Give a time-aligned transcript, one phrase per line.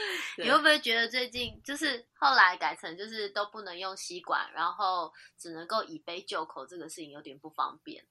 [0.38, 8.06] 你会不会觉得最近就是后来改成就是都不能用吸管，然后只能够以杯就口，这个事情有点不方便？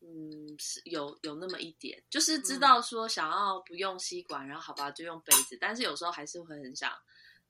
[0.00, 6.90] 嗯，是有有那么一点，就是知道说想要不用吸管，然后好吧就用杯子，但是有时候还是会很想。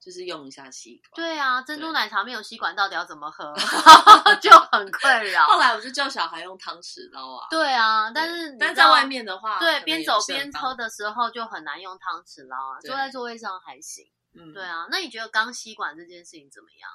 [0.00, 1.10] 就是用一下吸管。
[1.14, 3.54] 对啊，珍珠奶茶没有吸管，到底要怎么喝？
[4.40, 5.44] 就很困扰。
[5.46, 7.46] 后来我就叫小孩用汤匙捞啊。
[7.50, 12.80] 对啊，但是但在外面的话，对，边走边喝的时候就很难用汤匙捞啊。
[12.80, 14.10] 坐在座位上还行。
[14.32, 14.86] 嗯，对啊。
[14.90, 16.90] 那你觉得钢吸管这件事情怎么样？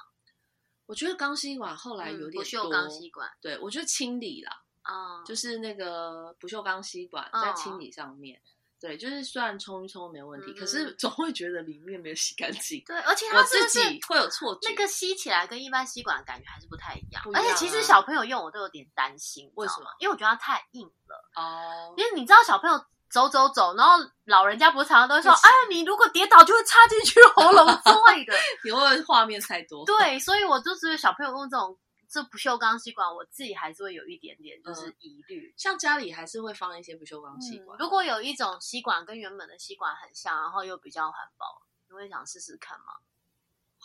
[0.86, 3.30] 我觉得钢吸管后来有点不锈钢吸管。
[3.40, 8.40] 对，我觉得清理啦，啊，就是那个不锈钢吸管在清理上面。
[8.78, 12.82] 对，就是虽然冲一冲没有问题，可是总会觉得里面没有洗干净。
[12.86, 14.68] 对，而且它自己会有错觉。
[14.68, 17.22] 那个吸起来跟一般吸管感觉还是不太一样。
[17.32, 19.86] 而且其实小朋友用我都有点担心，为什么？
[19.98, 21.30] 因为我觉得它太硬了。
[21.36, 21.94] 哦。
[21.96, 29.86] 因为你知道小朋友走走走，然后老人家不是常常都会说：“哎，你如果跌倒就会插进去喉咙之类的。”因为画面太多。
[29.86, 31.76] 对，所以我就是小朋友用这种。
[32.08, 35.52] 这不锈钢吸管，我自己还是会有一点点就是疑虑。
[35.56, 37.78] 像家里还是会放一些不锈钢吸管。
[37.78, 42.84] 如果有一种吸管跟原本的吸管很像，然后又比较环保，你会想试试看吗？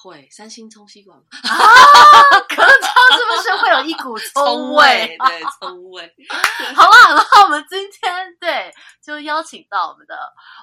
[0.01, 1.23] 会，三星冲吸管吗？
[1.43, 1.55] 啊，
[2.49, 5.15] 可能它是不是会有一股 葱味？
[5.27, 6.11] 对，葱味。
[6.75, 10.15] 好啦，然后我们今天对就邀请到我们的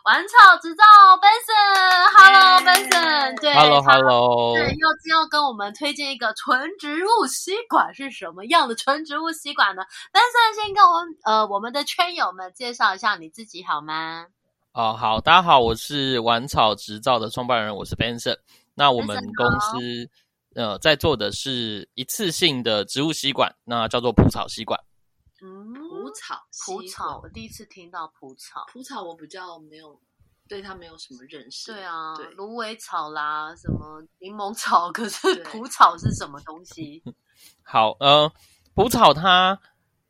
[0.05, 0.83] 玩草执照
[1.23, 14.27] Benson，Hello Benson，对，Hello Hello，对，要要跟我们推荐一个纯植物吸管是什么样的纯植物吸管呢？Benson 先跟我们呃我们的圈友们介绍一下你自己好吗？
[14.75, 18.37] 哦，好，大家好，我是玩草执照的创办人，我是 Benson。
[18.79, 20.09] 那我们公司
[20.55, 24.79] 呃在做的是一次性的植物吸管，那叫做蒲草吸管。
[25.43, 28.65] 嗯，蒲草，蒲草，我第一次听到蒲草。
[28.73, 30.01] 蒲草我比较没有
[30.49, 31.73] 对它没有什么认识。
[31.73, 37.03] 对啊，芦苇草啦，什么柠檬草，可是蒲草是什么东西？
[37.63, 38.33] 好，呃，
[38.75, 39.59] 蒲草它。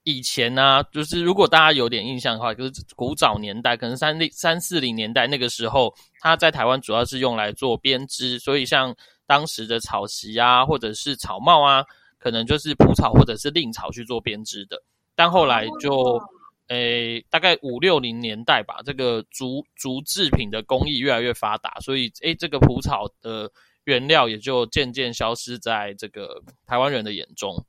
[0.05, 8.95] 以前呢，就是如果大家有点印象的话，就是古早年代，可能三零三四零年代那个时候，它在台湾主要是用来做编织，所以像
[9.27, 11.85] 当时的草席啊，或者是草帽啊，
[12.19, 14.83] 可能就是蒲草或者是蔺草去做编织的。
[15.15, 16.21] 但后来就，
[16.69, 23.51] 诶，大概五六零年代吧，这个竹竹制品的工艺越来越发达，所以诶，这个蒲草的
[23.85, 27.65] 原料也就渐渐消失在这个台湾人的眼中。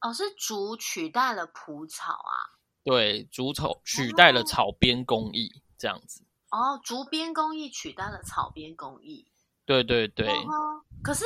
[0.00, 2.32] 哦，是竹取代了蒲草啊？
[2.82, 6.23] 对，竹草取代了草编工艺，这样子。
[6.54, 9.26] 哦，竹编工艺取代了草编工艺。
[9.66, 10.28] 对对对。
[11.02, 11.24] 可是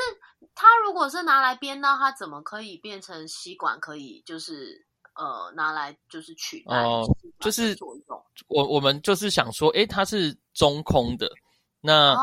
[0.55, 3.79] 它如果是拿来编呢，它怎么可以变成吸管？
[3.79, 6.77] 可以就是呃拿来就是取代？
[6.83, 7.05] 哦，
[7.41, 7.77] 就是。
[8.49, 11.31] 我我们就是想说，哎，它是中空的，
[11.81, 12.17] 那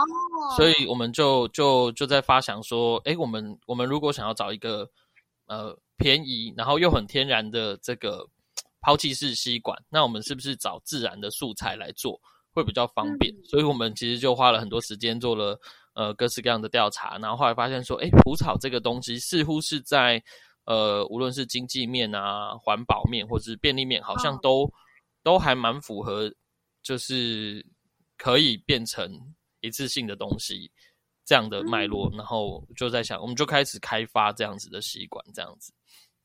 [0.58, 4.90] 所以我们就就就在发想说，哎，我们我们如果想要找一个
[5.46, 5.78] 呃。
[5.98, 8.28] 便宜，然后又很天然的这个
[8.84, 12.20] 抛弃式吸管，那我们是不是找自然的素材来做
[12.56, 13.36] 会比较方便？
[13.44, 15.60] 所以我们其实就花了很多时间做了
[15.94, 20.24] 呃各式各样的调查，然后后来发现说，哎，蒲草这个东西似乎是在
[20.64, 24.72] 呃无论是经济面啊、环保面或者是便利面，好像都
[25.22, 26.34] 都还蛮符合，
[26.82, 27.66] 就是
[28.18, 29.12] 可以变成
[29.60, 30.72] 一次性的东西
[31.26, 35.74] 这样的脉络，然后就在想，我们就开始开发这样子的吸管，这样子。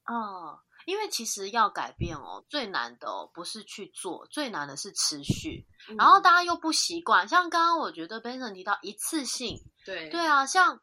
[0.06, 0.58] 哦，
[0.90, 5.64] 因为其实要改变哦，最难的哦不是去做，最难的是持续。
[5.96, 10.80] 然后大家又不习惯，像刚刚我觉得 Benson 提到一次性，对对啊，像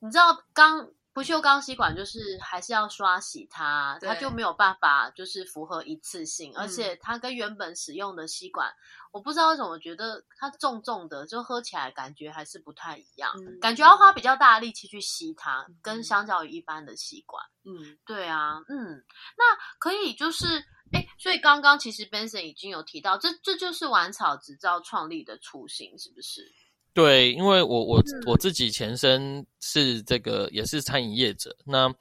[0.00, 0.90] 你知道刚。
[1.12, 8.72] 不锈钢吸管就是还是要刷洗它，它就没有办法就是符合一次性，而且它跟原本使用的吸管，
[9.10, 19.04] 我不知道为什么觉得它重重的，就喝起来感觉还是不太一样，感觉要花比较大的力气去吸它，跟相较于一般的吸管，嗯，对啊，嗯，
[19.36, 20.46] 那可以就是，
[20.92, 26.48] 哎，所以刚刚其实 Benson 已经有提到，这这就是玩草执照创立的初心，是不是？
[26.92, 31.92] 对，因为我我我自己前身是这个也是餐饮业者，那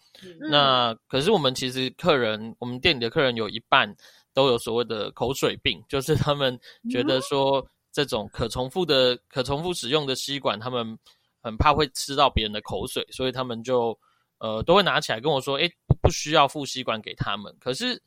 [0.50, 3.96] 那可是我们其实客人，我们店里的客人有一半
[4.34, 6.60] 都有所谓的口水病，就是他们
[6.90, 10.98] 觉得说这种可重复的、可重复使用的吸管，他们
[11.42, 13.98] 很怕会吃到别人的口水，所以他们就
[14.40, 15.70] 呃，都会拿起来跟我说，哎，
[16.02, 17.56] 不需要付吸管给他们。
[17.60, 18.02] 可是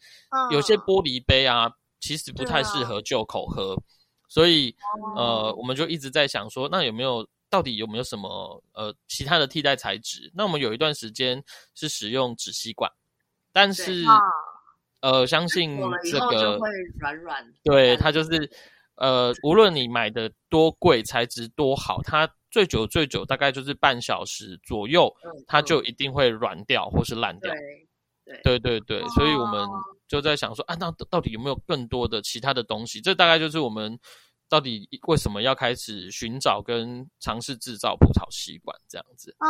[0.50, 1.70] 有些玻璃杯啊，
[2.00, 3.76] 其实不太适合就口喝，
[4.32, 4.74] 所以
[5.14, 10.32] 呃，我们就一直在想说，那有没有到底有没有什么呃其他的替代材质？
[10.34, 11.44] 那我们有一段时间
[11.74, 12.90] 是使用纸吸管，
[13.52, 14.04] 但是
[15.00, 15.78] 呃，相信
[16.10, 18.50] 这个会软软，对它就是
[18.94, 22.26] 呃，无论你买的多贵，材质多好，它。
[22.52, 25.10] 最久最久大概就是半小时左右，
[25.46, 27.50] 它就一定会软掉或是烂掉。
[28.44, 29.66] 对对对对，所以我们
[30.12, 33.00] 就在想说，啊，那到底有没有更多的其他的东西？
[33.00, 33.98] 这大概就是我们
[34.46, 39.34] 到底为什么要开始寻找跟尝试制造葡萄吸管这样子。
[39.38, 39.48] 嗯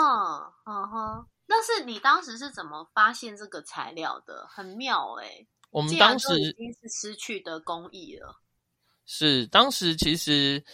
[0.67, 4.47] 嗯哼，那是你当时是怎么发现这个材料的？
[4.49, 5.45] 很妙哎！
[5.73, 8.41] 我们当时已经是失去的工艺了。
[9.05, 10.65] 是当时其实。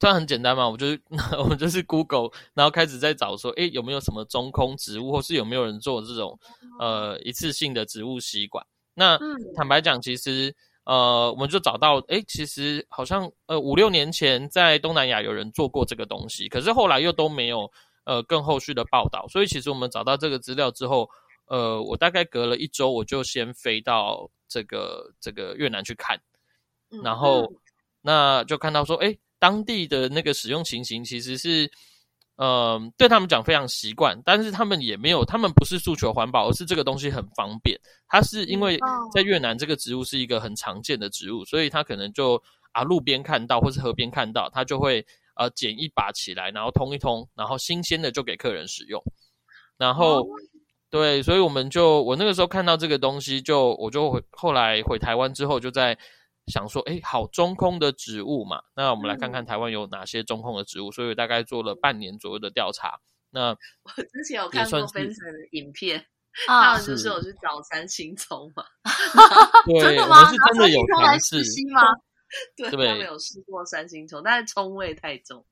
[0.00, 0.68] 这样很简单嘛？
[0.68, 1.02] 我就是
[1.36, 6.38] 我们就是 Google，然后开始在找说，诶，有没有什么中空植物，或是有没有人做这种
[6.78, 8.64] 呃一次性的植物吸管？
[8.98, 9.16] 那
[9.54, 10.52] 坦白讲，其实
[10.84, 17.70] 呃，我们就找到，哎，其实好像呃五六年前在东南亚有人做过这个东西，可是后来又都没有
[18.04, 19.26] 呃更后续的报道。
[19.28, 21.08] 所以其实我们找到这个资料之后，
[21.46, 26.20] 呃，我大概隔了一周，我就先飞到这个这个越南去看，
[27.04, 27.50] 然后
[28.02, 29.16] 那就看到说，哎。
[29.40, 31.70] 当地的那个使用情形其实是，
[32.38, 37.76] 呃，对他们讲非常习惯，但是他们也没有，他们不是诉求环保，而是这个东西很方便。
[38.06, 38.78] 它是因为
[39.12, 42.40] 在越南这个植物是一个很常见的植物，所以它可能就
[42.70, 45.04] 啊路边看到或是河边看到，它就会
[45.34, 49.02] 呃捡一把起来，然后通一通，然后新鲜的就给客人使用。
[49.76, 50.24] 然后
[50.90, 55.98] 对，所以我们就我那个时候看到这个东西，就我就回后来回台湾之后就在。
[56.48, 60.90] 想说，哎，好中空的植物嘛，那我们来看看台湾有哪些中空的植物。
[60.90, 62.98] 所以大概做了半年左右的调查。
[63.30, 63.50] 那
[63.84, 66.04] 我之前有看过分成的影片，
[66.46, 68.64] 他们就是有去找三星葱嘛。
[69.80, 70.30] 真的吗？
[70.30, 71.36] 是真的有尝试
[71.72, 71.82] 吗？
[72.56, 75.44] 对，他们有试过三星葱，但是葱味太重。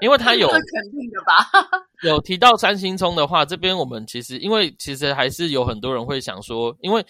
[0.00, 1.86] 因为他有肯定的吧？
[2.02, 7.04] 有提到三星葱的话，这边我们其实因为其实还是有很多人会想说，因为。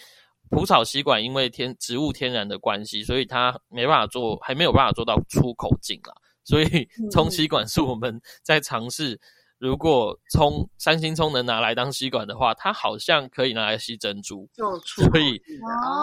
[0.49, 6.13] 蒲草吸管因为天植物天然的关系，所以它没办法做，还没有办法做到出口径啦。
[6.43, 9.19] 所以冲吸管是我们在尝试，
[9.59, 14.49] 如果冲三星冲能拿来当吸管的话，它好像可以拿来吸珍珠。
[14.85, 15.39] 所以，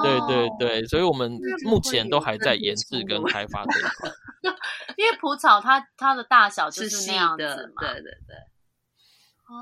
[0.04, 4.10] 对对对，所以我们目前都还在研制跟开发这一块。
[4.96, 7.44] 因为蒲草它它的大小就是那样子
[7.74, 8.36] 嘛，对对对。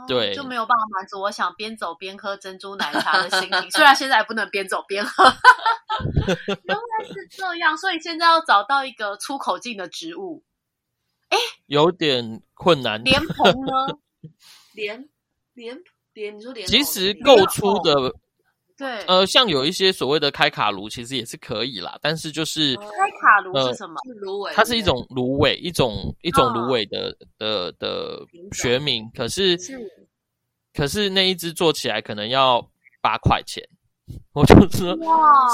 [0.09, 3.71] 对，就没有办法满足我想边走边喝珍珠奶茶的心情。
[3.73, 5.25] 虽然现在不能边走边喝，
[6.63, 10.43] 原来是这样，所以现在要找到一个出口径的植物，
[11.29, 11.37] 哎，
[11.67, 13.05] 有点困难。
[13.05, 13.99] 莲蓬呢？
[14.75, 15.09] 莲
[15.53, 15.79] 莲
[16.15, 18.15] 莲，你说莲，其实够粗的。
[18.77, 21.97] 对，呃，像有一些所谓的开卡炉，其实也是可以啦。
[22.03, 22.83] 但是就是开
[23.21, 23.95] 卡炉是什么？
[24.17, 28.19] 芦苇，它是一种芦苇，一种一种芦苇的的的
[28.51, 29.09] 学名。
[29.15, 29.57] 可是，
[30.75, 32.61] 可是那一只做起来可能要
[33.01, 33.63] 八块钱。
[34.33, 34.99] 我就说，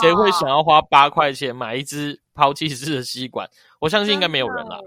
[0.01, 3.47] 谁会想要花八块钱买一只抛弃式的吸管？
[3.81, 4.81] 我相信应该没有人了。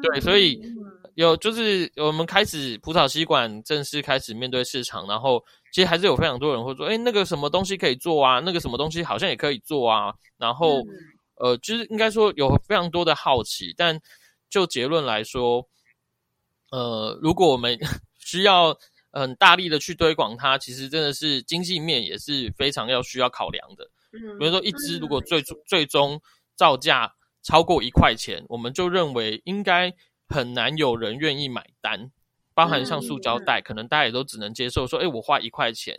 [0.00, 0.62] 对，所以
[1.16, 5.44] 有就是我们开始葡萄吸管正式开始面对市场，然后。
[5.72, 8.40] 其实还是有非常多人会说，哎，那个什么东西可以做啊？
[8.40, 10.14] 那个什么东西好像也可以做啊。
[10.36, 10.82] 然后，
[11.36, 13.98] 呃，就是应该说有非常多的好奇，但
[14.50, 15.66] 就结论来说，
[16.70, 17.76] 呃，如果我们
[18.20, 18.76] 需要
[19.10, 23.88] 很大力的去推广它，其实真的是经济面也是非常要需要考量的。
[24.38, 26.20] 比如说，一支如果最最终
[26.54, 29.90] 造价超过一块钱，我们就认为应该
[30.28, 32.10] 很难有人愿意买单。
[32.54, 35.98] 包含像塑胶袋，可能大家也都只能接受说，哎，我花一块钱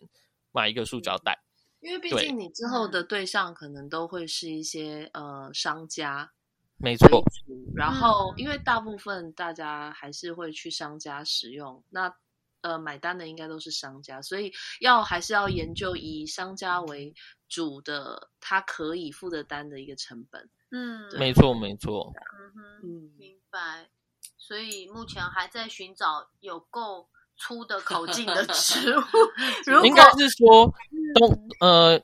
[0.52, 1.44] 买一个塑胶袋，
[1.80, 6.32] 因为毕竟你之后的对象可能都会是一些呃商家，
[6.78, 7.24] 没错。
[7.76, 12.14] 然后，因为大部分大家还是会去商家使用，那
[12.62, 17.14] 呃买单的应该都是商家，所以要还是要研究以商家为
[17.50, 20.50] 主的，他可以付的单的一个成本。
[20.72, 22.14] 嗯，没错，没错。
[22.16, 23.90] 嗯哼，明白。
[24.46, 27.08] 所以目前还在寻找有够
[27.38, 29.02] 粗的口径的 植物。
[29.86, 30.70] 应该是说，
[31.16, 31.98] 东呃，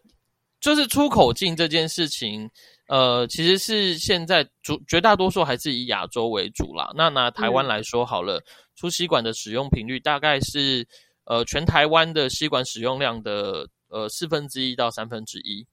[0.62, 2.50] 就是出口径这件事情，
[2.88, 6.94] 呃，其实是现在主绝大多数还是以亚洲为主啦。
[6.96, 8.42] 那拿台湾来说好了，
[8.74, 10.88] 粗吸管的使用频率大概是
[11.26, 15.68] 呃全台湾的吸管使用量的呃四分之一到三分之一。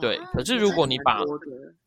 [0.00, 1.20] 对，可是如果你把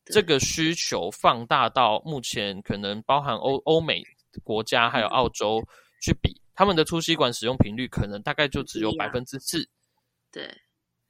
[0.05, 4.03] 这个需求放大到目前可能包含欧欧美
[4.43, 5.63] 国家还有澳洲
[6.01, 9.67] 去比，他们的粗吸管使用频率可能大概就只有百分之四。
[10.31, 10.47] 对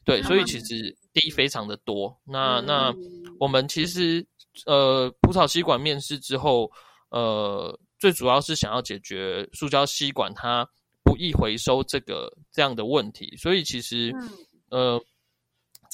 [0.05, 2.15] 对，所以其实低非常的多。
[2.23, 2.93] 那那
[3.39, 4.25] 我们其实
[4.65, 6.71] 呃，葡萄吸管面试之后，
[7.09, 10.65] 呃，最主要是想要解决塑胶吸管它
[11.03, 13.35] 不易回收这个这样的问题。
[13.37, 14.13] 所以其实
[14.69, 15.03] 呃。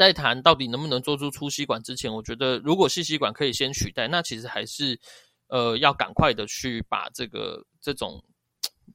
[0.02, 5.00] 在谈到底能不能做出粗吸管之前，我觉得如果细吸管可以先取代，那其实还是
[5.48, 8.20] 呃要赶快的去把这个这种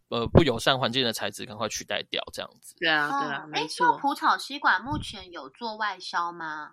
[0.08, 2.74] 呃不友善环境的材质赶快取代掉，这样子。
[2.80, 3.96] 对啊，对啊，没错。
[3.98, 6.72] 蒲草吸管目前有做外销吗？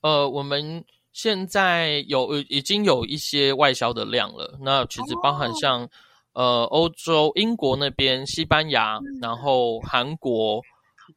[0.00, 4.58] 呃，我们现在有已经有一些外销的量了。
[4.62, 5.86] 那其实包含像
[6.32, 10.62] 呃欧洲、英国那边、西班牙，然后韩国、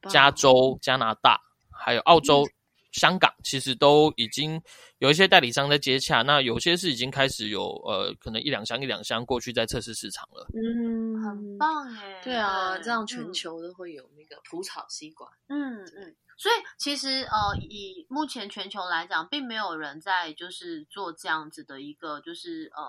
[0.10, 1.40] 加州、加拿大。
[1.80, 2.46] 还有澳洲、
[2.92, 4.62] 香港，其实都已经
[4.98, 6.22] 有一些代理商在接洽。
[6.22, 10.48] 那有些是已经开始有呃，可能一两箱、一两箱过去在测试市场了。
[10.54, 12.22] 嗯，很棒哎。
[12.24, 15.32] 对啊，这样全球都会有那个蒲草吸管。
[15.48, 16.16] 嗯嗯。
[16.38, 22.84] 所以其实呃，以目前全球来讲，并没有人在就是做这样子的一个就是呃，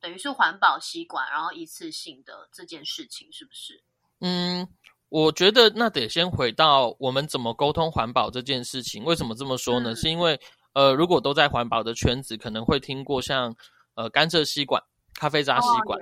[0.00, 3.82] 等于是环保吸管，然后一次性的这件事情，是不是？
[4.20, 4.68] 嗯。
[5.10, 9.02] 我觉得那得先回到我们怎么沟通环保这件事情。
[9.04, 9.96] 为什么这么说呢？
[9.96, 10.38] 是因为
[10.74, 13.54] 呃，如果都在环保的圈子，可能会听过像
[13.94, 14.82] 呃甘蔗吸管、
[15.14, 15.98] 咖啡渣吸管，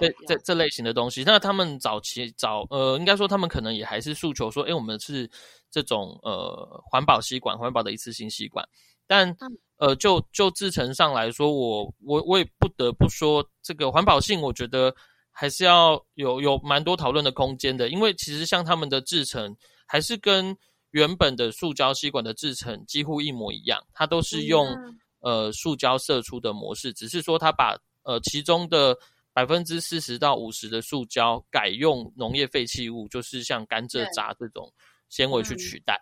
[0.00, 1.22] 这这这类型的东西。
[1.24, 5.30] 那他们早期早呃，应该说他们可能也还是诉求说，哎，我们是
[5.70, 8.66] 这种呃环保吸管、环保的一次性吸管。
[9.06, 9.36] 但
[9.76, 14.94] 呃，就就制成上来说，我我我也不得不说，这个环保性，我觉得。
[15.32, 20.56] 还是要有有蛮多讨论的空间的，因为其实像他们的制成还是跟
[20.90, 24.68] 原本的塑胶吸管的制成几乎一模一样，它都是用
[25.20, 28.96] 呃塑胶射出的模式，只是说它把呃其中的
[29.32, 34.70] 百分之四十到五十的塑胶改用农业废弃物，就是像甘蔗渣这种
[35.08, 35.98] 纤维去取代，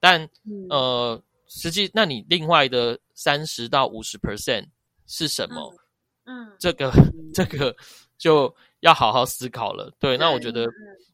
[0.00, 0.28] 但
[0.68, 4.66] 呃实际那你另外的三十到五十 percent
[5.06, 5.72] 是什么？
[6.24, 6.90] 嗯，这个
[7.34, 7.74] 这个
[8.22, 8.54] 就。
[8.82, 10.68] 要好好思考了，对，那我觉得，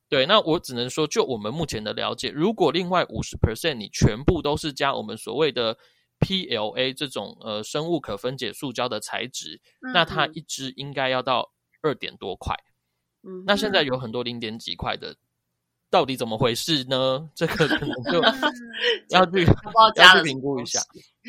[0.08, 5.76] 对，那我只能说，就我们目前的了解，如果另外五十 percent 你全部都是加我们所谓的
[6.18, 9.60] PLA 这种呃生物可分解塑胶的材质，
[9.92, 12.56] 那它一支应该要到二点多块，
[13.22, 15.14] 嗯，那现在有很多零点几块的，
[15.90, 17.28] 到底怎么回事呢？
[17.34, 18.22] 这个可能就
[19.12, 19.44] 要去
[19.96, 20.80] 要去评估一下，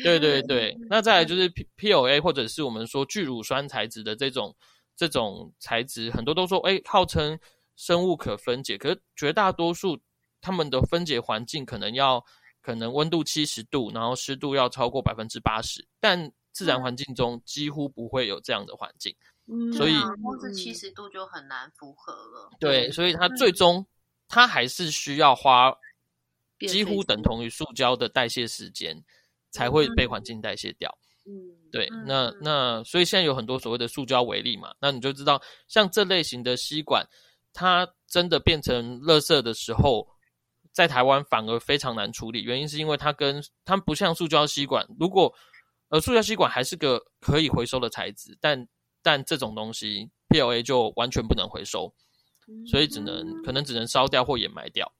[0.02, 4.56] 对对 对，那再来就是 PLA 或者是我们说聚乳酸材质的这种。
[5.00, 7.40] 这种材质很多都说，哎，号称
[7.74, 9.98] 生物可分解，可是绝大多数
[10.42, 12.22] 他们的分解环境可能要
[12.60, 19.16] 可能温度七十度，然后湿度要超过百分之八十，但自然环境中几乎不会有这样的环境，
[19.74, 22.50] 所以控制七十度就很难符合了。
[22.60, 23.86] 对，所以它最终
[24.28, 25.74] 它还是需要花
[26.68, 29.02] 几乎等同于塑胶的代谢时间，
[29.50, 30.94] 才会被环境代谢掉。
[31.00, 31.09] 嗯，
[31.72, 37.06] 对，那那所以现在有很多所谓的塑胶微粒嘛，那你就知道，像这类型的吸管，
[37.52, 40.04] 它真的变成垃圾的时候，
[40.72, 45.32] 在台湾反而非常难处理，原因是因为它跟它不像塑胶吸管，如果
[45.90, 48.66] 呃塑胶吸管还是个可以回收的材质，但
[49.00, 51.94] 但这种东西 PLA 就完全不能回收，
[52.66, 54.92] 所以只能可能只能烧掉或掩埋掉，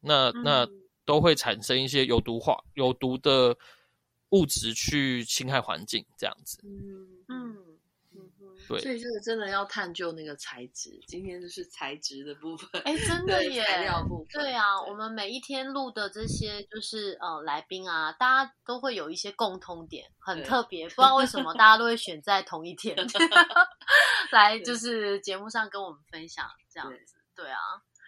[0.00, 0.66] 那那
[1.04, 3.54] 都会产生一些有毒化有毒的。
[4.34, 6.58] 物质去侵害环境，这样子。
[6.64, 7.56] 嗯嗯。
[8.66, 10.98] 所以这个真的要探究那个材质。
[11.06, 12.80] 今天就是材质的部分。
[12.80, 13.62] 哎，真的耶！
[13.62, 14.26] 材料部分。
[14.32, 20.88] 对啊，我们每一天录的这些就是呃来宾啊，大家都会有一些共通点，很特别。
[20.88, 22.96] 不知道为什么大家都会选在同一天
[24.32, 27.16] 来，就是节目上跟我们分享这样子。
[27.36, 27.58] 对啊，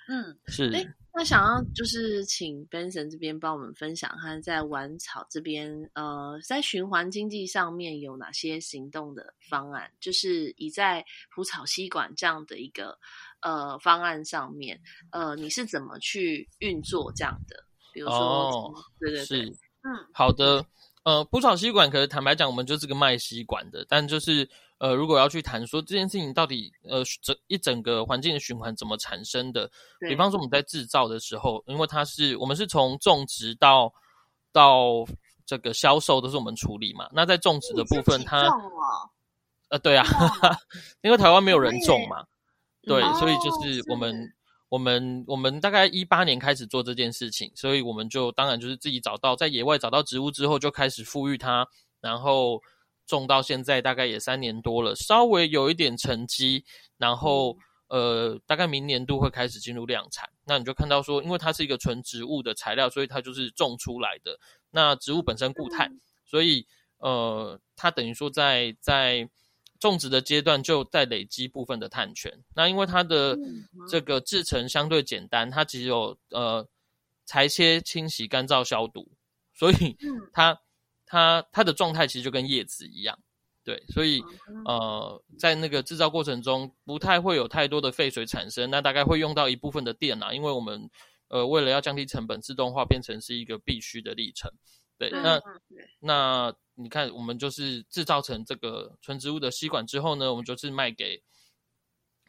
[0.08, 0.70] 嗯，是。
[1.18, 9.90] 那想要就是请 Benson 这边帮我们分享，他在玩草这边，呃，在循环经济上面有哪些行动的方案？
[9.98, 11.02] 就是以在
[11.34, 12.98] 蒲草吸管这样的一个
[13.40, 14.78] 呃方案上面，
[15.10, 17.56] 呃，你是怎么去运作这样的？
[17.94, 19.40] 比如说，对对对，
[19.84, 20.66] 嗯，好的，
[21.04, 24.46] 呃，蒲草吸管，可是坦白讲，我们就是个卖吸管的，但就是。
[24.78, 33.90] 呃，如果要去谈说这件事情到底呃整一整个环境的循环怎么产生的，比方说我们在制造的时候，因为它是我们是从种植到
[34.52, 35.06] 到
[35.46, 37.08] 这个销售都是我们处理嘛。
[37.14, 38.46] 那在种植的部分，它
[39.70, 40.04] 呃对啊，
[41.00, 42.22] 因为台湾没有人种嘛，
[42.82, 44.30] 对，所以就是我们
[44.68, 51.66] 我们我们大概一八年开始做这件事情，所以我们就当然就是自己找到在野外找到植物之后，就开始富裕它，
[52.02, 52.60] 然后。
[53.06, 56.64] 种到现在大概也三年多了，稍微有一点成绩，
[56.98, 57.56] 然后
[57.88, 60.28] 呃，大概明年度会开始进入量产。
[60.44, 64.38] 那你就看到说，因为它是一个纯植物的材料，所以它就是种出来的。
[64.70, 65.90] 那植物本身固碳，
[66.24, 66.66] 所以
[66.98, 69.28] 呃，它等于说在在
[69.78, 72.32] 种植的阶段就在累积部分的碳权。
[72.54, 73.38] 那因为它的
[73.88, 76.66] 这个制成相对简单，它只有呃
[77.24, 79.08] 裁切、清洗、干燥、消毒，
[79.54, 79.96] 所以
[80.32, 80.58] 它
[81.06, 83.18] 它它的状态其实就跟叶子一样。
[83.64, 84.22] 对，所以
[84.64, 88.70] 呃，在那个制造过程中，不太会有太多的废水产生。
[88.70, 90.88] 那大概会用到一部分的电啊，因为我们
[91.26, 94.48] 呃，为了要降低成本，自动化变成是一个必须的历程。
[94.96, 95.42] 对，那
[95.98, 101.20] 那你看，我们就是制造成这个纯植物的吸管之后呢，我们就是卖给，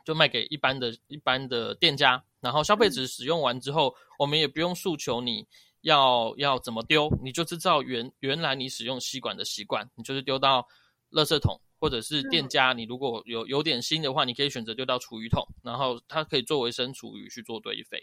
[0.04, 2.24] 就卖给一般的一般的店家。
[2.40, 5.48] 然后消费者使用完之后，我们也不用诉求你
[5.82, 10.68] 要要怎么丢，你就知道原原来你使用吸管的习惯，你就是丢到。
[11.12, 17.98] 垃圾桶，或者是店家，你如果有有点心的话，你可以选择丢到厨余桶，然后它可以作为生厨余去做堆肥。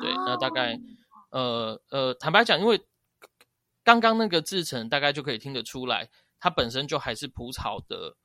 [0.00, 0.78] 对，那大概
[1.32, 2.80] 呃呃，坦白讲，因为
[3.82, 8.16] 刚刚那个制成，大概就可以听得出来，它本身就还是蒲草的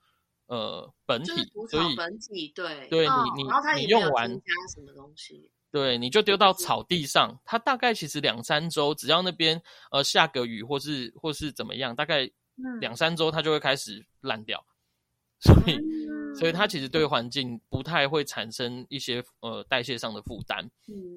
[0.46, 1.32] 呃本体，
[1.72, 9.62] 所以本体对对你你你用完加什么东西，对，你就丢到草地上，它大概其实两三周，只要那边
[9.92, 12.32] 呃下个雨或是或是怎么样，大概。
[12.80, 14.64] 两三周它就会开始烂掉，
[15.42, 15.76] 所以
[16.38, 20.64] 所以它其实对环境不太会产生一些呃代谢上的负担，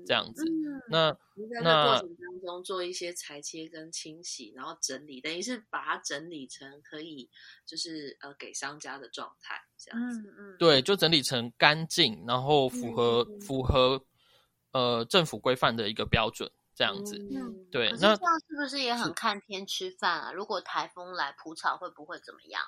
[0.06, 0.42] 这样子。
[0.88, 1.14] 那
[1.62, 7.28] 那过程当中做一些裁切跟清洗，然后整理，等于是把它整理成可以
[7.66, 10.22] 就是呃给商家的状态，这样子。
[10.58, 14.02] 对，就整理成干净，然后符合符合
[14.76, 16.50] 呃政府规范的一个标准。
[16.78, 20.30] 这样子，嗯，对，那这样是不是也很看天吃饭啊？
[20.30, 22.62] 如果台风来，蒲草会不会怎么样？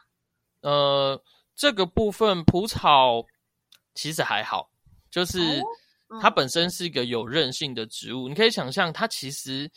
[0.63, 1.23] 呃，
[1.55, 3.27] 这个部分蒲草
[3.95, 4.71] 其实还好，
[5.11, 5.39] 就是
[6.23, 8.31] 它本身是一个有韧性的植物。
[8.31, 9.71] 你可以想象，它其实，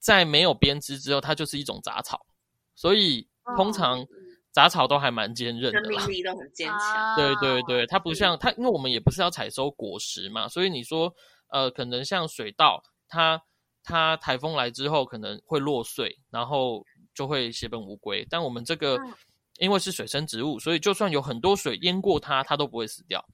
[0.00, 2.26] 在没有编织之后，它就是一种杂草，
[2.74, 4.04] 所以通常
[4.50, 7.16] 杂草都还蛮坚韧的，生命力都很坚强。
[7.16, 11.14] 对对对，它不像它，因为我们也不是要采收果实嘛，所以你说，
[11.48, 12.82] 呃，可能像水稻。
[13.06, 13.40] 它
[13.82, 18.26] 它台风来之后可能会落碎，然后就会血本无归。
[18.28, 18.98] 但我们这个
[19.58, 23.24] 因为是水生植物，所以就算有很多水淹过它，它都不会死掉。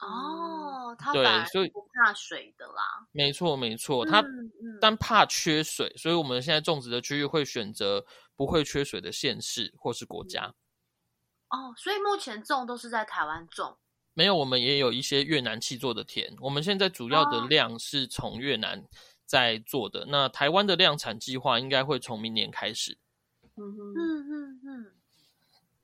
[0.00, 2.82] 哦，它对，所以不怕水的啦。
[3.10, 4.22] 没错，没错，它
[4.80, 8.04] 但怕缺水，所以我们现在种植的区域会选择
[8.36, 10.54] 不会缺水的县市或是国家。
[11.48, 13.76] 哦，所以目前种都是在台湾种。
[14.18, 16.34] 没有，我们也有一些越南气做的田。
[16.40, 18.84] 我们现在主要的量是从越南
[19.24, 20.04] 在做的。
[20.08, 22.98] 那台湾的量产计划应该会从明年开始。
[23.54, 24.92] 嗯哼，嗯嗯嗯，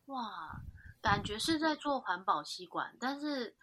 [0.07, 0.61] 哇，
[1.01, 3.55] 感觉是在做环保吸管，但是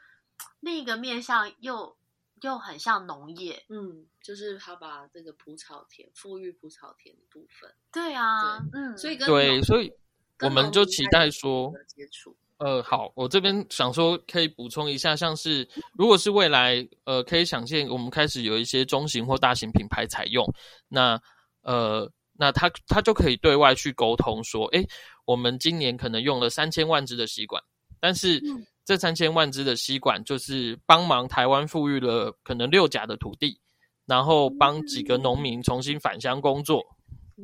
[0.61, 1.97] 另一个面向又
[2.39, 3.65] 又很像农业。
[3.67, 7.69] 嗯，就是他把这个蒲草田、富裕蒲草田的部分。
[7.91, 9.91] 对啊，嗯，所以跟对，所以
[10.39, 12.37] 我们就期待说接触。
[12.63, 20.45] 呃，好，我这边想说可以补充一下，像是如果是未来，呃，可以想见我们开始有一些中型或大型品牌采用，
[20.87, 21.19] 那
[21.63, 24.87] 呃，那他他就可以对外去沟通说，诶，
[25.25, 27.59] 我们今年可能用了三千万支的吸管，
[27.99, 28.39] 但是
[28.85, 33.59] 这三千万支的吸管就是帮忙台湾富裕了可能六甲的土地，
[34.05, 36.83] 然后帮几个农民重新返乡工作。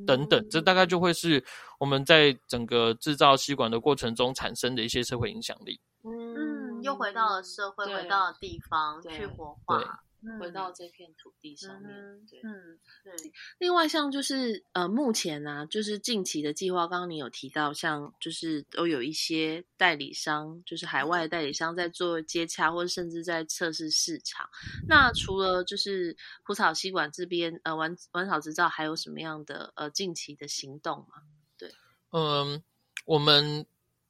[0.06, 1.44] 等等，这大概就会是
[1.80, 5.80] 我们在整个制造吸管的过程中产生的一些社会影响力。
[6.04, 10.04] 嗯，又回到了社会，回到了地方去活化。
[10.40, 11.92] 回到这片土地上面，
[12.30, 13.14] 对，嗯，对。
[13.60, 24.50] 另外，像就是呃，目前呢，就是近期的计划，刚刚你有提到，像就是都有一些代理商，就是海外的代理商在做接洽，或者甚至在测试市场。
[24.88, 31.22] 那除了就是蒲草吸管这边，呃，玩玩草执照，还有什么样的呃近期的行动吗？
[31.58, 31.72] 对，
[32.12, 32.64] 嗯，
[33.06, 33.66] 我们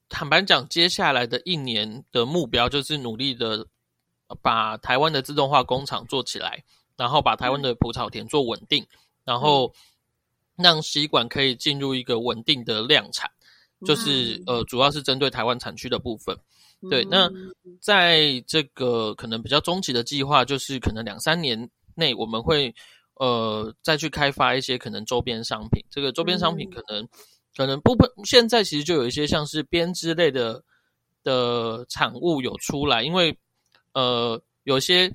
[0.08, 3.68] 坦白讲，接下来的一年的目标就是努力的。
[4.42, 6.64] 把台湾的自动化工厂做起来，
[6.98, 8.86] 然后把台湾的葡草田做稳定，
[9.24, 9.74] 然后
[10.58, 13.30] 让吸管可以进入一个稳定的量产，
[13.86, 16.38] 就是呃，主要是针对台湾产区的部分。
[16.90, 17.30] 对，那
[17.82, 22.74] 在这个可能比较中期的计划，就是可能两三年内我们会
[23.16, 25.82] 呃再去开发一些可能周边商品。
[25.90, 27.08] 这个周边商品可能
[27.56, 30.62] 可能部分现在其实就有一些像是编织类的
[31.24, 33.38] 的产物有出来，因为。
[33.98, 35.12] 呃，有些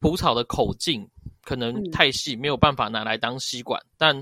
[0.00, 1.08] 蒲草的口径
[1.44, 3.80] 可能太细，没有办法拿来当吸管。
[3.96, 4.20] 但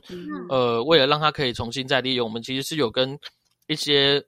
[0.51, 3.18] 呃，为了让它可以重新再利用，我们其实是有跟
[3.68, 4.22] 一些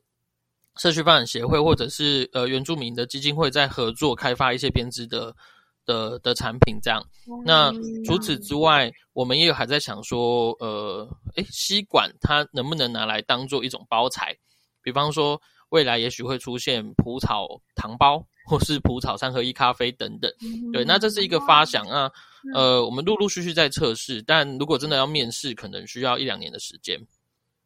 [0.77, 5.37] 社区发展协会或者是呃原住民的基金会在合作开发一些编织的
[5.85, 7.05] 的的产品，这样。
[7.45, 7.71] 那
[8.07, 14.35] 除此之外，我们也有还在想说，呃，诶，吸管它能不能拿来当做一种包材？
[14.83, 20.33] 比方说，未来也许会出现蒲草糖包，或是蒲草三合一咖啡等等。
[20.73, 22.11] 对，那这是一个发想啊。
[22.53, 27.01] 呃，我们陆陆续续在测试，但如果真的要面试，可能需要一两年的时间。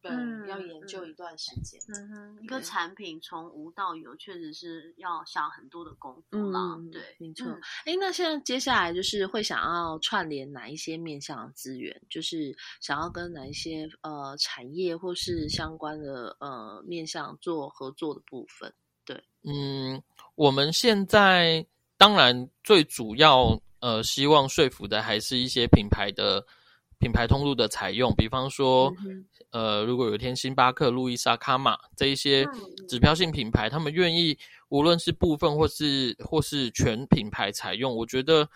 [0.00, 0.12] 对，
[0.48, 1.80] 要研究一段时间。
[1.88, 6.78] 嗯哼，一个产品从无到有，确实是要下很多的功夫啦。
[6.92, 7.48] 对，没错。
[7.84, 12.00] 哎，那现在接下来就是会想要串联哪一些面向的资源？
[12.08, 18.72] 就是想要跟哪一些呃产业或是相关的呃面向做合作的部分？
[19.42, 20.02] 对，嗯，
[20.34, 21.64] 我们现在
[21.96, 26.44] 当然最主要呃希望说服的还是一些品牌的。
[27.00, 28.92] 品牌通路的采用，比方说，
[29.52, 32.44] 呃，如果有一天星巴克、路易莎、卡玛这一些
[32.88, 34.36] 指标性品牌，他们愿意
[34.68, 38.50] 无论是部分或是或是全品牌采用，我觉得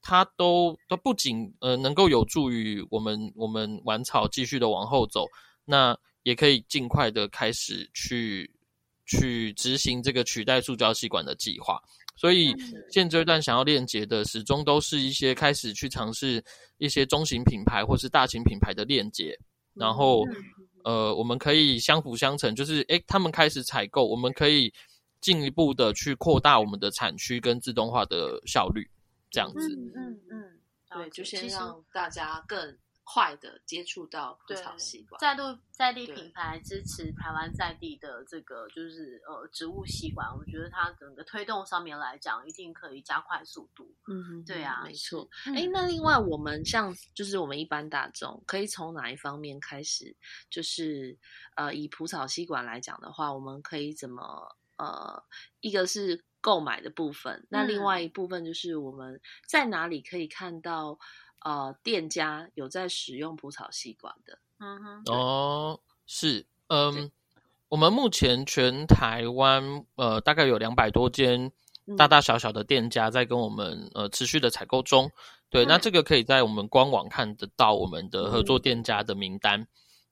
[0.00, 5.26] 它都都不仅呃能够有助于我们我们玩草继续的往后走，
[5.64, 8.48] 那也可以尽快的开始去
[9.08, 11.82] 去执行这个取代塑胶吸管的计划。
[12.14, 12.54] 所以
[12.90, 16.42] 现阶段想要链接的，始终都是一些开始去尝试
[16.76, 19.36] 一些中型品牌或是大型品牌的链接，
[19.74, 20.24] 然后
[20.84, 24.72] 呃，我们可以相辅相成，就是诶，他们开始采购，我们可以
[25.20, 28.88] 进一步的去扩大我们的产区跟自动化的效率，
[29.30, 29.76] 这样子。
[29.94, 30.58] 嗯嗯，
[30.90, 32.76] 对，就先让大家更。
[33.10, 43.90] 快的接触到葡草吸管，在地在地品牌支持台湾在地的这个就是呃植物吸管，我觉得它整个推动上面来讲，一定可以加快速度。
[44.08, 45.26] 嗯，对啊，没错。
[45.46, 50.14] 哎，那另外我们像就是我们一般大众可以从哪一方面开始？
[50.50, 51.16] 就是
[51.56, 55.24] 呃，以葡草吸管来讲的话，我们可以怎么呃，
[55.60, 59.18] 一个是购买的部分，那另外一部分就是我们
[59.48, 60.98] 在哪里可以看到？
[61.40, 67.10] 呃，店家有在使用蒲草吸管的，嗯哼，哦，是，嗯，
[67.68, 71.52] 我们目前全台湾呃大概有两百多间
[71.96, 75.10] 大大小小的店家在跟我们呃持续的采购中，
[75.48, 79.66] 对，那这个可以在我们官网看得到我们的合作店家的名单，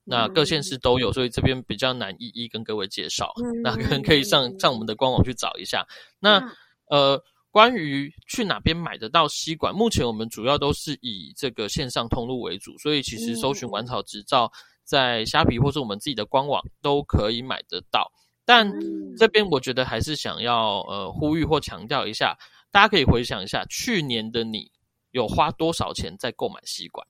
[0.05, 5.85] 那各县市都有，所以这边比较难一一跟各位介绍，那可能可以上上我们的官网去找一下，
[6.19, 6.53] 那
[6.89, 7.21] 呃。
[7.49, 14.51] 关于去哪边买得到吸管，目前我们主要都是以这个线上通路为主，所以其实搜寻“玩草执照”
[14.85, 18.11] 在虾皮或是我们自己的官网都可以买得到。
[18.45, 18.71] 但
[19.17, 22.37] 这边我觉得还是想要呃呼吁或强调一下，
[22.69, 24.69] 大家可以回想一下，去年的你
[25.11, 27.07] 有花多少钱在购买吸管？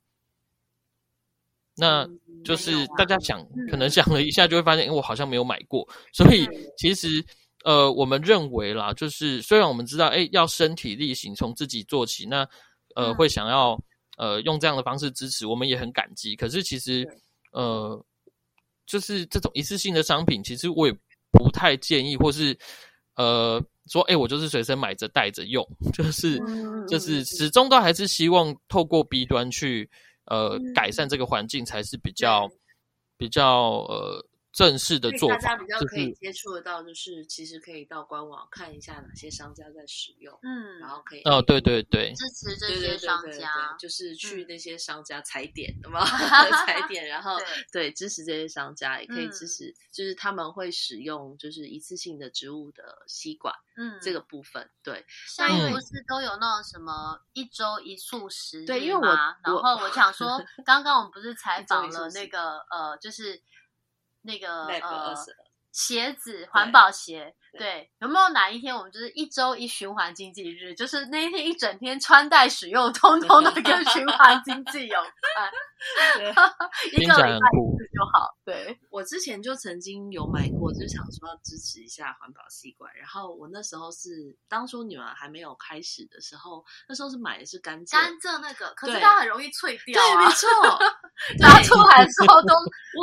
[1.75, 2.07] 那
[2.45, 5.85] 就是大家想，可能想了一下，就会发现，我好像没有买过。
[6.13, 6.47] 所以
[6.77, 7.25] 其实。
[7.67, 12.47] 呃，我们认为啦，就是虽然我们知道，哎，要身体力行，从自己做起，那
[12.95, 13.77] 呃，会想要
[14.17, 16.33] 呃用这样的方式支持，我们也很感激。
[16.33, 17.05] 可是其实，
[17.51, 18.01] 呃，
[18.85, 20.93] 就是这种一次性的商品，其实我也
[21.29, 22.57] 不太建议，或是
[23.17, 25.61] 呃说，哎，我就是随身买着带着用，
[25.93, 26.39] 就是
[26.87, 29.89] 就是始终都还是希望透过 B 端去
[30.27, 32.49] 呃改善这个环境，才是比较
[33.17, 34.25] 比较呃。
[34.57, 46.03] 正式的做法，大家比较可以接触得到，就是其实可以到官网看一下哪些商家在使用，嗯，然后可以哦，对对对，支持这些商家，就是去那些商家踩点，的嘛？
[46.65, 47.37] 踩点，然后
[47.71, 63.39] 对支持这些商家，也可以支持，就是他们会使用就是一次性的植物的吸管，嗯，这个部分，对，像不是都有那种什么一周一素食，对，因为我然后我想说， 刚刚我们不是采访了那个呃，就是。
[64.27, 65.15] 那个呃，
[65.71, 70.73] 鞋子环保鞋，对，有没有哪一天我们就是一周一循环经济日？
[70.75, 74.95] 就是那一天一整天穿戴使用，通通的跟循环经济有
[75.35, 75.51] 关，
[76.91, 78.35] 一个礼拜一次就好。
[78.45, 82.93] 对我之前就曾经有买过，就想说要支持一下环保吸管。
[82.95, 90.01] 然后我那时候是当初女儿还没有开始的时候，那时候是买的是甘蔗，甘蔗那个，可是它很容易脆掉。
[90.01, 90.47] 对，没错，
[91.39, 92.53] 拿出来的时候都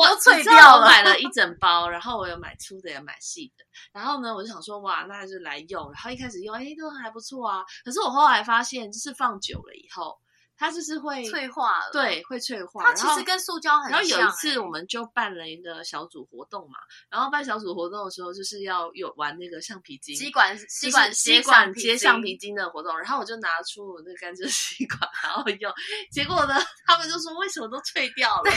[0.09, 0.87] 都脆掉了。
[0.87, 3.65] 买了一整包，然后我有买粗的也买细的。
[3.93, 5.91] 然后呢，我就想说，哇，那就来用。
[5.93, 7.65] 然后一开始用，哎，都还不错啊。
[7.85, 10.17] 可是我后来发现，就是放久了以后。
[10.57, 12.85] 它就是会脆化了，对，会脆化。
[12.85, 14.01] 它其实跟塑胶很像。
[14.01, 16.79] 然后有一次，我们就办了一个小组活动嘛。
[17.11, 22.97] 然后办小组活动的时候，就是要有玩那个橡皮筋，吸管吸管吸管接橡皮筋的活动。
[22.97, 25.73] 然后我就拿出我那甘蔗吸管，然后用。
[26.13, 26.55] 结果呢，
[26.87, 28.53] 他们就说为什么都脆掉了？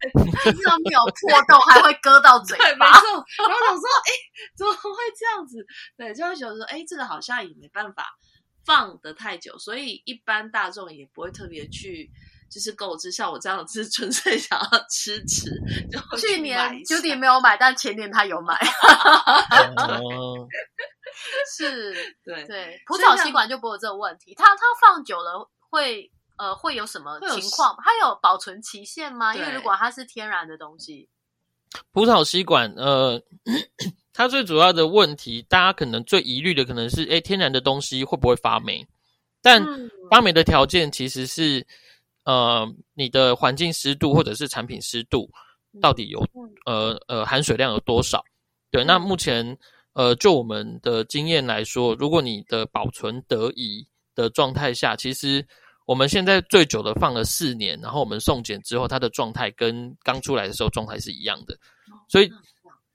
[0.64, 2.64] 上面有破洞，还会割到嘴巴。
[2.64, 3.24] 对，没错。
[3.48, 4.10] 然后想说，哎，
[4.56, 5.64] 怎么会这样子？
[5.96, 8.04] 对，就会觉得说，哎，这个好像也没办法
[8.64, 12.10] 放得太久，所以一般大众也不会特别去。
[12.48, 15.50] 就是购置，像我这样子 纯粹想要吃吃。
[15.90, 18.56] 就去年九弟没有买，但前年他有买。
[21.56, 21.92] 是，
[22.24, 24.32] 对对，蒲草吸管就不会有这个问题。
[24.36, 27.76] 它它放久了会呃会有什么情况？
[27.84, 29.34] 它有保存期限吗？
[29.34, 31.08] 因为如果它是天然的东西，
[31.92, 33.22] 葡萄吸管呃，
[34.12, 38.86] 它最主要的问题，大家可能最疑虑的可能是，哎，天然的东西会不会发霉？
[39.42, 39.64] 但
[40.10, 41.66] 发霉的条件其实是。
[42.26, 45.30] 呃，你的环境湿度或者是产品湿度
[45.80, 46.20] 到底有
[46.64, 48.20] 呃呃含水量有多少？
[48.68, 49.56] 对，那目前
[49.92, 55.46] 呃就我们的经验来说，如果你的保存得宜的状态下，其实
[55.86, 61.56] 我们现在最久的放了四年，然后我们送检之后，它的状态跟刚出来的时候状态是一样的，
[62.08, 62.30] 所以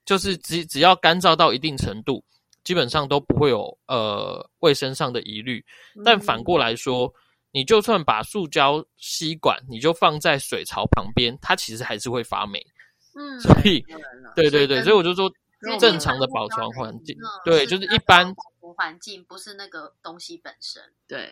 [0.05, 2.23] 就是只只要干燥到一定程度，
[2.63, 5.65] 基本上都不会有呃卫生上的疑虑。
[6.05, 7.11] 但反过来说。
[7.53, 12.65] 你就算把塑胶吸管，你就放在水槽旁边，它其实还是会发霉。
[13.13, 13.83] 嗯，所以，
[14.33, 15.29] 对对对，所以我就说，
[15.77, 18.33] 正常的保存环境，对，就是一般
[18.77, 20.81] 环境，不是那个东西本身。
[21.09, 21.29] 对，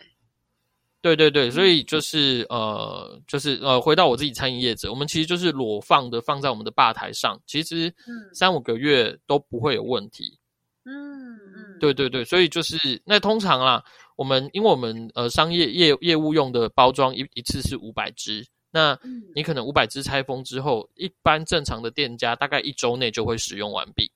[1.02, 7.92] 对对对，所以就是呃，就是呃，回到我自己餐饮业者，我们其实就是裸放的，放在我们的吧台上，其实
[8.34, 10.38] 三五个月都不会有问题。
[10.84, 13.84] 嗯嗯，对对对，所以就是那通常啦。
[14.16, 18.98] 我们因为我们呃商业业业务用的包装一一次是五百支，那
[19.34, 24.12] 你可能五百支拆封之后，一般正常的店家大概一周内就会使用完毕，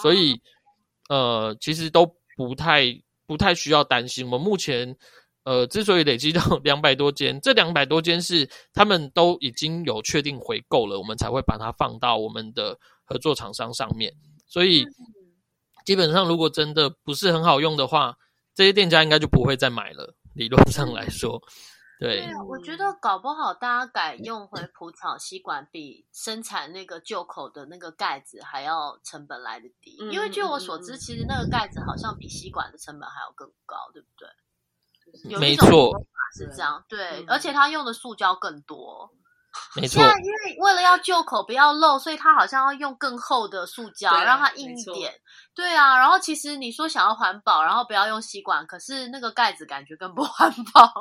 [0.00, 0.40] 所以
[1.10, 4.24] 呃其实都不太不太需要担心。
[4.24, 4.96] 我们目前
[5.44, 14.12] 呃之所以累积到 两百多间，这两百多间是他们都已经有确定回购了，我们才会把它放到我们的合作厂商上面。
[14.46, 14.84] 所以
[15.84, 18.16] 基本上如果真的不是很好用的话，
[18.54, 20.14] 这些店家应该就不会再买了。
[20.34, 21.40] 理论上来说，
[22.00, 29.96] 对，我觉得搞不好大家改用回蒲草吸管，比生产那个旧口的那个盖子还要成本来的低。
[30.10, 34.28] 因为据我所知，其实那个盖子好像比吸管的成本还要更高，对不对？
[35.38, 36.84] 没错，是这样。
[36.88, 39.10] 对，而且他用的塑胶更多。
[39.76, 45.12] 没错，因为为了要旧口不要漏，所以它好像要用更厚的塑胶，让它硬一点。
[45.54, 50.92] 对啊，然后其实你说想要环保，然后不要用吸管，可是那个盖子感觉更不 环保。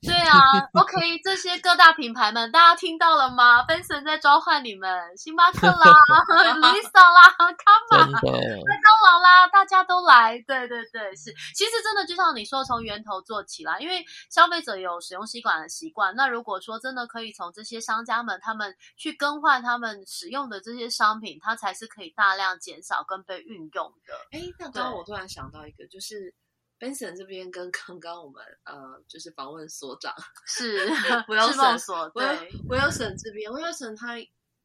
[0.00, 0.38] 对啊，
[0.80, 5.92] OK，这些各大品牌们，大家听到了吗？Benson 在召唤你们，星巴克啦，
[6.54, 10.38] Lisa 啦，Come on，麦当劳啦，大家都来。
[10.46, 16.14] 对对对，是，其实真的就像你说，从源头做起来，因为消费者有使用吸管的习惯。
[16.14, 23.92] 那如果说真的可以从这些商家们，他们去更换他们使用的这些商品，它才是可以大量减少跟被运用。
[24.04, 26.34] 的哎，那刚刚我突然想到一个，就是
[26.78, 30.14] Benson 这边跟刚刚我们呃，就是访问所长
[30.46, 30.88] 是
[31.28, 32.24] Wilson 所对
[32.68, 34.16] Wilson 这边，Wilson 他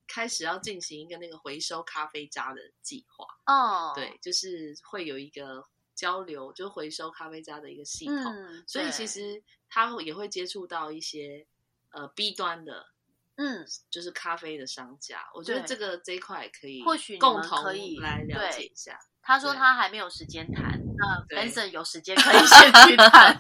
[0.08, 8.23] 开始要进行一个那个回收咖啡渣的计划哦，对，就是会有一个交流，就回收咖啡渣的一个系统，
[8.67, 11.45] 所以其实他也会接触到一些
[11.89, 12.94] 呃 B 端的。
[13.37, 18.97] 嗯，就是咖啡的商家，我觉得这个这一块可以，或许共同可以来了解一下。
[19.21, 23.37] 他说他还没有时间谈，那 Benson 有时间可以先去 谈，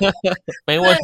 [0.66, 1.02] 没问题。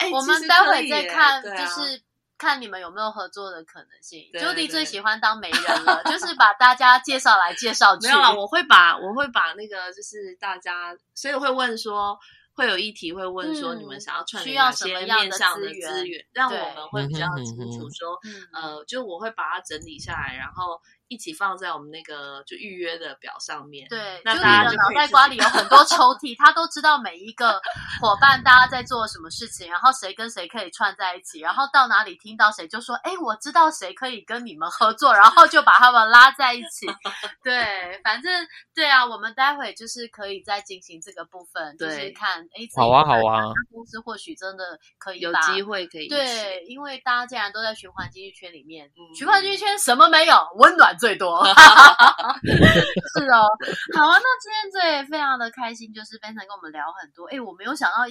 [0.00, 2.02] 哎，我们待会再看，就是
[2.36, 4.28] 看你们有没有合作的可能性。
[4.34, 8.08] Judy 最喜欢当媒人了，就是把大家介绍来介绍去。
[8.08, 12.18] 没有啊，我会把我会把那个就是大家，所以会问说。
[12.56, 18.18] 会有议题会问说，你们想要串联哪些面向的资源，让我们会比较清楚说，
[18.52, 20.80] 呃，就我会把它整理下来，然后。
[21.08, 23.86] 一起放在我们那个就预约的表上面。
[23.88, 27.60] 对，那大家的脑袋瓜里有很多抽屉，他都知道每一个
[28.00, 36.86] 伙伴大家在做什么事情，然后谁跟谁可以串在一起，然后到哪里听到谁就说：“哎，我知道谁可以跟你们合作。”然后就把他们拉在一起。
[37.44, 50.95] 对，反正对啊，我们待会就是可以再进行这个部分，就是看哎，好啊好啊，公司或许真的可以有机会可以对，因为大家既然都在循环经济圈里面，循环经济圈什么没有温暖。
[50.98, 53.48] 最多 是哦，
[53.96, 57.26] 好啊，那今天这也非常的开心，就是 Benson 跟我们聊很多。
[57.26, 58.06] 哎，我没有想到，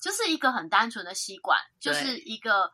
[0.00, 2.70] 就是一个很单纯的吸管，就是一个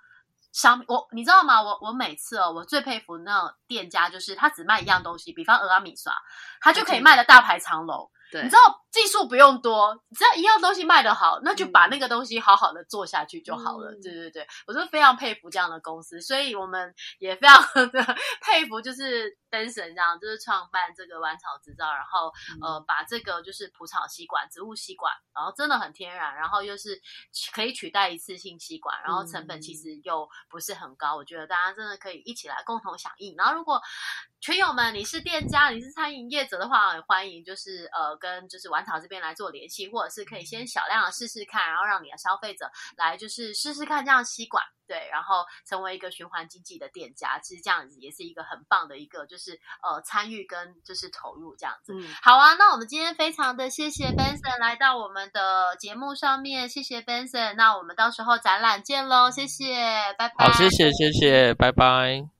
[0.53, 0.85] 商。
[0.89, 1.63] 我你知道吗？
[1.63, 6.13] 我我每次哦，我最佩服那种店家，就是他只卖一样东西，比方鹅阿米刷，
[6.61, 8.11] 他就可以卖的大排长龙。
[8.33, 8.59] 你知道
[8.91, 13.93] 技术不用多，只要一样东西卖得好，那就把那个东西好好的做下去就好了。
[14.03, 27.01] 对对对，我是非常佩服这样的公司，所以我们也非常的佩服，就是灯神这样，就是创办这个玩草制造，然后呃把这个就是蒲草吸管、植物吸管，然后真的很天然，然后又是
[27.55, 33.37] 可以取代一次性吸管，然后成本其实又不是很高，我觉得大家真的可以一起来共同响应。
[33.37, 33.81] 然后如果
[34.41, 51.93] 群友们你是店家，你是餐饮业者的话，很欢迎就是呃跟就是丸草这边来做联系，或者是可以先小量的试试看，然后让你的消费者来就是试试看这样吸管，对，然后成为一个循环经济的店家，其实这样子也是一个很棒的一个就是呃参与跟就是投入这样子。
[52.23, 60.47] 好啊，那我们今天非常的谢谢 Benson 来到我们的节目上面，谢谢 Benson，那我们到时候展览见喽，谢谢，拜拜。
[60.47, 62.40] 好，谢谢谢谢，拜拜。